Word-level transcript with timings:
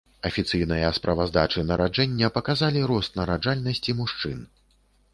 Афіцыйныя 0.27 0.89
справаздачы 0.99 1.65
нараджэння 1.73 2.33
паказалі 2.39 2.79
рост 2.95 3.23
нараджальнасці 3.23 3.99
мужчын. 4.05 4.47